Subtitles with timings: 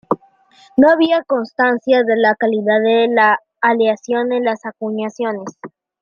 [0.77, 5.59] No había constancia de la calidad de la aleación en las acuñaciones.